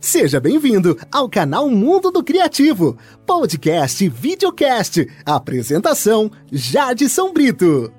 [0.00, 2.96] Seja bem-vindo ao canal Mundo do Criativo,
[3.26, 5.06] podcast e videocast.
[5.24, 7.92] Apresentação: Jadson Brito.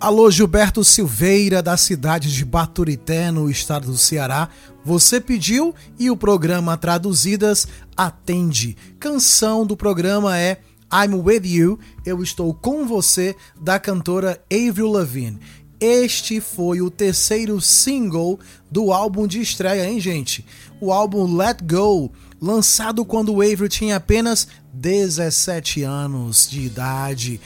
[0.00, 4.48] Alô, Gilberto Silveira, da cidade de Baturité, no estado do Ceará.
[4.84, 8.76] Você pediu e o programa Traduzidas atende.
[8.98, 10.60] Canção do programa é
[10.92, 15.38] I'm With You, Eu Estou Com Você, da cantora Avril Lavigne.
[15.80, 18.38] Este foi o terceiro single
[18.68, 20.44] do álbum de estreia, hein, gente?
[20.80, 22.10] O álbum Let Go,
[22.40, 27.40] lançado quando o Avril tinha apenas 17 anos de idade.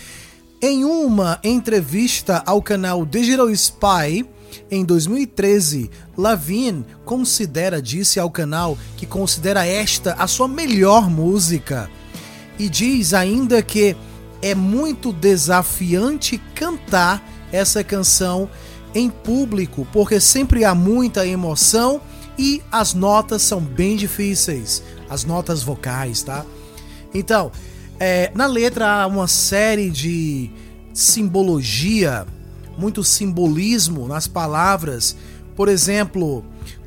[0.63, 4.25] Em uma entrevista ao canal Digital Spy,
[4.71, 11.91] em 2013, Lavigne considera, disse ao canal que considera esta a sua melhor música
[12.59, 13.97] e diz ainda que
[14.41, 17.23] é muito desafiante cantar
[17.53, 18.49] essa canção
[18.95, 22.01] em público, porque sempre há muita emoção
[22.39, 26.45] e as notas são bem difíceis, as notas vocais, tá?
[27.15, 27.53] Então,
[28.01, 30.51] é, na letra há uma série de
[30.93, 32.27] simbologia,
[32.77, 35.17] muito simbolismo nas palavras.
[35.55, 36.45] Por exemplo,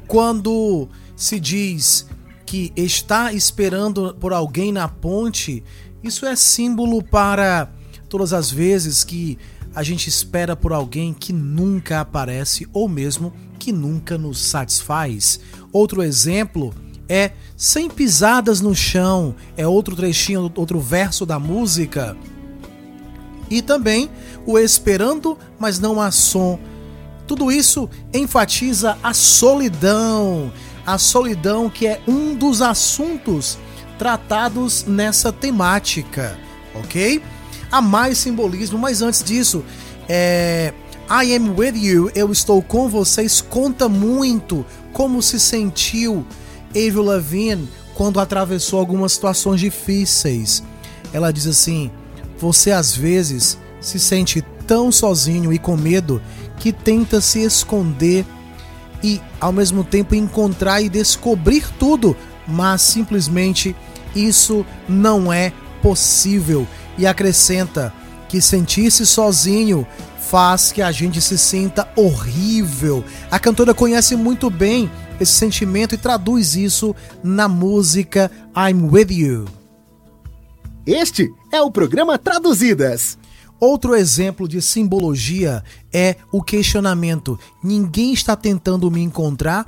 [0.07, 2.07] quando se diz
[2.45, 5.63] que está esperando por alguém na ponte,
[6.03, 7.71] isso é símbolo para
[8.09, 9.37] todas as vezes que
[9.75, 15.39] a gente espera por alguém que nunca aparece ou mesmo que nunca nos satisfaz.
[15.71, 16.73] Outro exemplo
[17.09, 22.15] é Sem Pisadas no Chão, é outro trechinho, outro verso da música.
[23.49, 24.09] E também
[24.45, 26.57] o Esperando, mas não há som.
[27.27, 30.51] Tudo isso enfatiza a solidão,
[30.85, 33.57] a solidão que é um dos assuntos
[33.97, 36.37] tratados nessa temática,
[36.75, 37.21] ok?
[37.71, 39.63] Há mais simbolismo, mas antes disso,
[40.07, 40.73] é,
[41.09, 46.25] I am with you, eu estou com vocês, conta muito como se sentiu
[46.69, 50.63] Avril Lavigne quando atravessou algumas situações difíceis.
[51.13, 51.91] Ela diz assim:
[52.39, 56.21] Você às vezes se sente tão sozinho e com medo
[56.59, 58.25] que tenta se esconder
[59.03, 62.15] e ao mesmo tempo encontrar e descobrir tudo,
[62.47, 63.75] mas simplesmente
[64.15, 67.93] isso não é possível e acrescenta
[68.27, 69.85] que sentir-se sozinho
[70.19, 73.03] faz que a gente se sinta horrível.
[73.29, 74.89] A cantora conhece muito bem
[75.19, 79.45] esse sentimento e traduz isso na música I'm With You.
[80.85, 83.17] Este é o programa Traduzidas.
[83.59, 85.63] Outro exemplo de simbologia
[85.93, 89.67] é o questionamento: ninguém está tentando me encontrar?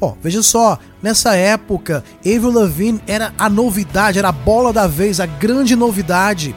[0.00, 4.86] Ó, oh, veja só, nessa época, Avril Lavigne era a novidade, era a bola da
[4.86, 6.54] vez, a grande novidade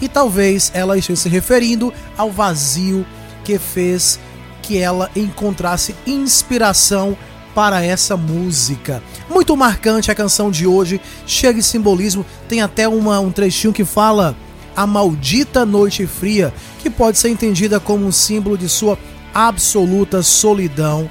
[0.00, 3.06] e talvez ela esteja se referindo ao vazio
[3.44, 4.18] que fez
[4.62, 7.16] que ela encontrasse inspiração
[7.54, 9.02] para essa música.
[9.28, 13.84] Muito marcante a canção de hoje, cheia de simbolismo, tem até uma, um trechinho que
[13.84, 14.36] fala
[14.74, 18.98] a maldita noite fria, que pode ser entendida como um símbolo de sua
[19.34, 21.10] absoluta solidão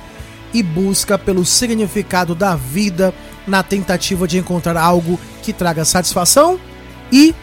[0.54, 3.14] e busca pelo significado da vida
[3.48, 6.60] na tentativa de encontrar algo que traga satisfação
[7.12, 7.34] e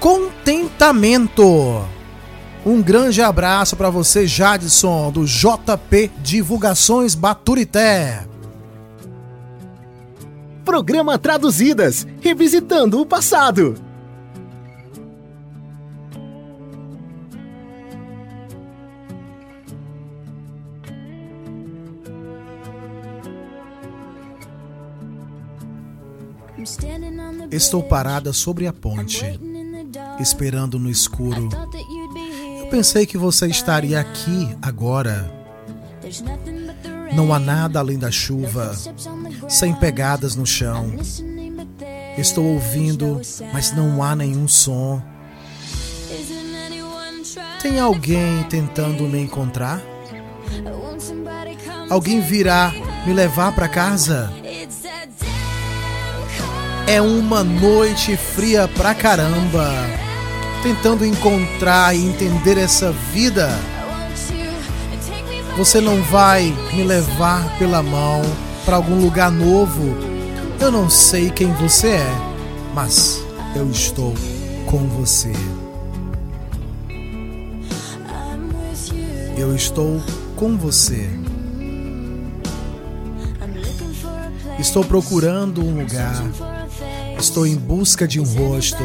[0.00, 1.84] contentamento.
[2.64, 8.26] Um grande abraço para você, Jadson, do JP Divulgações Baturité.
[10.64, 13.76] Programa Traduzidas Revisitando o Passado.
[27.52, 29.24] Estou parada sobre a ponte
[30.18, 31.48] esperando no escuro.
[32.60, 35.32] Eu pensei que você estaria aqui agora.
[37.12, 38.74] Não há nada além da chuva,
[39.48, 40.92] sem pegadas no chão.
[42.18, 43.20] Estou ouvindo,
[43.52, 45.02] mas não há nenhum som.
[47.60, 49.80] Tem alguém tentando me encontrar?
[51.88, 52.72] Alguém virá
[53.06, 54.32] me levar para casa?
[56.86, 60.05] É uma noite fria pra caramba
[60.66, 63.48] tentando encontrar e entender essa vida,
[65.56, 68.20] você não vai me levar pela mão
[68.64, 69.96] para algum lugar novo.
[70.58, 72.14] Eu não sei quem você é,
[72.74, 73.24] mas
[73.54, 74.12] eu estou
[74.66, 75.32] com você.
[79.38, 80.02] Eu estou
[80.34, 81.08] com você.
[84.58, 86.24] Estou procurando um lugar.
[87.16, 88.82] Estou em busca de um rosto.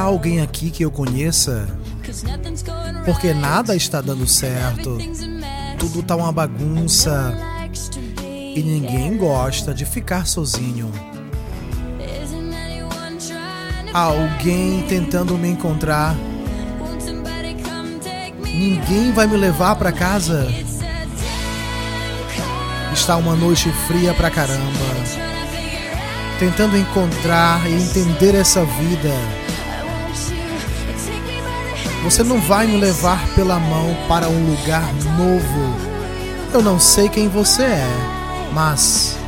[0.00, 1.68] Há alguém aqui que eu conheça?
[3.04, 4.96] Porque nada está dando certo.
[5.78, 7.36] Tudo tá uma bagunça.
[8.24, 10.90] E ninguém gosta de ficar sozinho.
[13.92, 16.16] Há alguém tentando me encontrar.
[18.42, 20.48] Ninguém vai me levar para casa.
[22.90, 24.62] Está uma noite fria pra caramba.
[26.38, 29.39] Tentando encontrar e entender essa vida.
[32.02, 34.82] Você não vai me levar pela mão para um lugar
[35.18, 35.90] novo.
[36.52, 37.86] Eu não sei quem você é,
[38.52, 39.18] mas.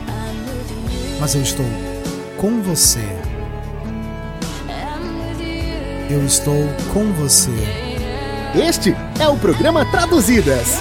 [1.21, 1.67] Mas eu estou
[2.39, 3.07] com você.
[6.09, 7.51] Eu estou com você.
[8.55, 10.79] Este é o programa Traduzidas.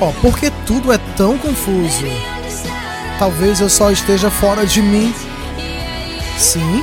[0.00, 2.06] Oh, porque tudo é tão confuso?
[3.18, 5.14] Talvez eu só esteja fora de mim.
[6.38, 6.82] Sim?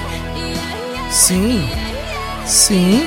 [1.10, 1.87] Sim?
[2.48, 3.06] Sim?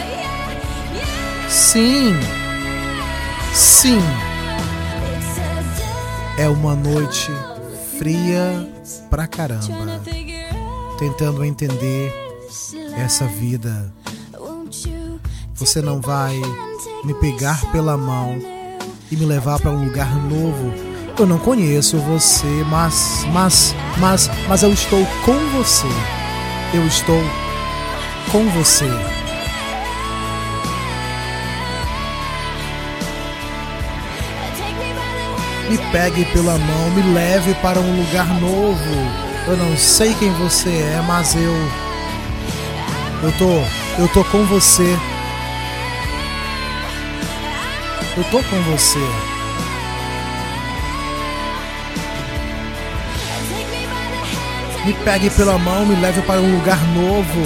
[1.49, 2.15] Sim?
[3.55, 4.01] Sim.
[6.37, 7.33] É uma noite
[7.99, 8.69] fria
[9.09, 9.99] pra caramba.
[10.99, 12.13] Tentando entender
[12.99, 13.91] essa vida.
[15.55, 16.39] Você não vai
[17.03, 18.39] me pegar pela mão
[19.11, 20.71] e me levar para um lugar novo.
[21.19, 25.89] Eu não conheço você, mas, mas, mas, mas eu estou com você.
[26.75, 27.23] Eu estou
[28.31, 29.20] com você.
[35.71, 39.31] Me pegue pela mão, me leve para um lugar novo.
[39.47, 41.55] Eu não sei quem você é, mas eu.
[43.23, 44.03] Eu tô.
[44.03, 44.99] Eu tô com você.
[48.17, 48.99] Eu tô com você.
[54.85, 57.41] Me pegue pela mão, me leve para um lugar novo.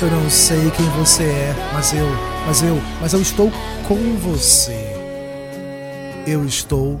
[0.00, 2.06] Eu não sei quem você é, mas eu,
[2.46, 3.50] mas eu, mas eu estou
[3.88, 4.78] com você.
[6.24, 7.00] Eu estou